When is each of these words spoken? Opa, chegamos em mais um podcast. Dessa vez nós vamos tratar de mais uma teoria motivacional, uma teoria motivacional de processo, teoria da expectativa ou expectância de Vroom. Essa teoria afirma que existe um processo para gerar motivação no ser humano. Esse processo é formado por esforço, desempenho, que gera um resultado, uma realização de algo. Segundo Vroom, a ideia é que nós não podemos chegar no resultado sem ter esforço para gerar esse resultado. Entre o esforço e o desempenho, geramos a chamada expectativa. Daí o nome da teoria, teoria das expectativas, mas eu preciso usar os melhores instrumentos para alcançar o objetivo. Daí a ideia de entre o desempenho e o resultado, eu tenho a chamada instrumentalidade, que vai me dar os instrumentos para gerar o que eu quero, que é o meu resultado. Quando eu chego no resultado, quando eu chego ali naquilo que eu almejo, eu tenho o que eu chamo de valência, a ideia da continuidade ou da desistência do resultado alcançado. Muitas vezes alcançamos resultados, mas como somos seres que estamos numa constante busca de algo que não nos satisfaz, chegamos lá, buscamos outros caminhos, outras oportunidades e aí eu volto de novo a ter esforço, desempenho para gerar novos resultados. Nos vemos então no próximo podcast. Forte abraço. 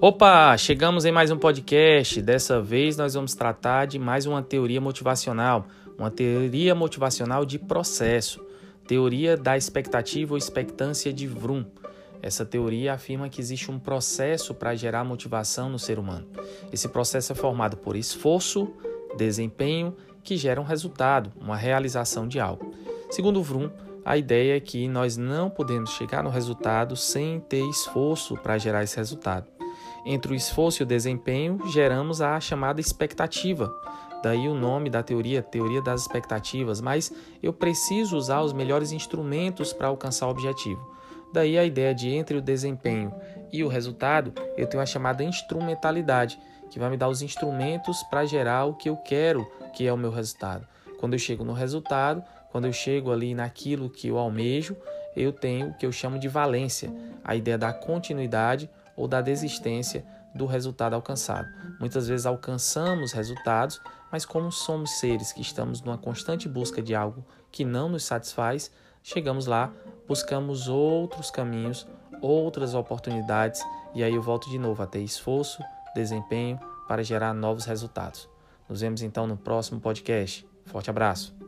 Opa, 0.00 0.56
chegamos 0.56 1.04
em 1.04 1.10
mais 1.10 1.32
um 1.32 1.36
podcast. 1.36 2.22
Dessa 2.22 2.62
vez 2.62 2.96
nós 2.96 3.14
vamos 3.14 3.34
tratar 3.34 3.84
de 3.84 3.98
mais 3.98 4.26
uma 4.26 4.40
teoria 4.40 4.80
motivacional, 4.80 5.66
uma 5.98 6.08
teoria 6.08 6.72
motivacional 6.72 7.44
de 7.44 7.58
processo, 7.58 8.40
teoria 8.86 9.36
da 9.36 9.56
expectativa 9.56 10.34
ou 10.34 10.38
expectância 10.38 11.12
de 11.12 11.26
Vroom. 11.26 11.64
Essa 12.22 12.46
teoria 12.46 12.94
afirma 12.94 13.28
que 13.28 13.40
existe 13.40 13.72
um 13.72 13.78
processo 13.80 14.54
para 14.54 14.72
gerar 14.76 15.02
motivação 15.02 15.68
no 15.68 15.80
ser 15.80 15.98
humano. 15.98 16.28
Esse 16.72 16.88
processo 16.88 17.32
é 17.32 17.34
formado 17.34 17.76
por 17.76 17.96
esforço, 17.96 18.72
desempenho, 19.16 19.96
que 20.22 20.36
gera 20.36 20.60
um 20.60 20.64
resultado, 20.64 21.32
uma 21.40 21.56
realização 21.56 22.28
de 22.28 22.38
algo. 22.38 22.72
Segundo 23.10 23.42
Vroom, 23.42 23.68
a 24.04 24.16
ideia 24.16 24.56
é 24.56 24.60
que 24.60 24.86
nós 24.86 25.16
não 25.16 25.50
podemos 25.50 25.90
chegar 25.90 26.22
no 26.22 26.30
resultado 26.30 26.94
sem 26.94 27.40
ter 27.40 27.68
esforço 27.68 28.36
para 28.36 28.58
gerar 28.58 28.84
esse 28.84 28.96
resultado. 28.96 29.57
Entre 30.04 30.32
o 30.32 30.34
esforço 30.34 30.82
e 30.82 30.84
o 30.84 30.86
desempenho, 30.86 31.60
geramos 31.66 32.20
a 32.20 32.38
chamada 32.40 32.80
expectativa. 32.80 33.72
Daí 34.22 34.48
o 34.48 34.54
nome 34.54 34.90
da 34.90 35.02
teoria, 35.02 35.42
teoria 35.42 35.80
das 35.80 36.02
expectativas, 36.02 36.80
mas 36.80 37.12
eu 37.42 37.52
preciso 37.52 38.16
usar 38.16 38.42
os 38.42 38.52
melhores 38.52 38.90
instrumentos 38.90 39.72
para 39.72 39.88
alcançar 39.88 40.26
o 40.26 40.30
objetivo. 40.30 40.98
Daí 41.32 41.58
a 41.58 41.64
ideia 41.64 41.94
de 41.94 42.08
entre 42.08 42.36
o 42.36 42.42
desempenho 42.42 43.12
e 43.52 43.62
o 43.62 43.68
resultado, 43.68 44.32
eu 44.56 44.66
tenho 44.66 44.82
a 44.82 44.86
chamada 44.86 45.22
instrumentalidade, 45.22 46.38
que 46.70 46.78
vai 46.78 46.90
me 46.90 46.96
dar 46.96 47.08
os 47.08 47.22
instrumentos 47.22 48.02
para 48.04 48.24
gerar 48.24 48.64
o 48.64 48.74
que 48.74 48.88
eu 48.88 48.96
quero, 48.96 49.46
que 49.74 49.86
é 49.86 49.92
o 49.92 49.96
meu 49.96 50.10
resultado. 50.10 50.66
Quando 50.98 51.12
eu 51.12 51.18
chego 51.18 51.44
no 51.44 51.52
resultado, 51.52 52.22
quando 52.50 52.66
eu 52.66 52.72
chego 52.72 53.12
ali 53.12 53.34
naquilo 53.34 53.90
que 53.90 54.08
eu 54.08 54.18
almejo, 54.18 54.76
eu 55.16 55.32
tenho 55.32 55.68
o 55.68 55.74
que 55.74 55.86
eu 55.86 55.92
chamo 55.92 56.18
de 56.18 56.28
valência, 56.28 56.92
a 57.24 57.36
ideia 57.36 57.58
da 57.58 57.72
continuidade 57.72 58.68
ou 58.98 59.06
da 59.06 59.22
desistência 59.22 60.04
do 60.34 60.44
resultado 60.44 60.94
alcançado. 60.94 61.48
Muitas 61.78 62.08
vezes 62.08 62.26
alcançamos 62.26 63.12
resultados, 63.12 63.80
mas 64.10 64.26
como 64.26 64.50
somos 64.50 64.98
seres 64.98 65.32
que 65.32 65.40
estamos 65.40 65.80
numa 65.80 65.96
constante 65.96 66.48
busca 66.48 66.82
de 66.82 66.94
algo 66.94 67.24
que 67.50 67.64
não 67.64 67.88
nos 67.88 68.04
satisfaz, 68.04 68.70
chegamos 69.02 69.46
lá, 69.46 69.72
buscamos 70.06 70.68
outros 70.68 71.30
caminhos, 71.30 71.86
outras 72.20 72.74
oportunidades 72.74 73.62
e 73.94 74.02
aí 74.02 74.14
eu 74.14 74.20
volto 74.20 74.50
de 74.50 74.58
novo 74.58 74.82
a 74.82 74.86
ter 74.86 75.00
esforço, 75.00 75.62
desempenho 75.94 76.58
para 76.88 77.04
gerar 77.04 77.32
novos 77.32 77.64
resultados. 77.64 78.28
Nos 78.68 78.80
vemos 78.80 79.00
então 79.00 79.26
no 79.26 79.36
próximo 79.36 79.80
podcast. 79.80 80.46
Forte 80.66 80.90
abraço. 80.90 81.47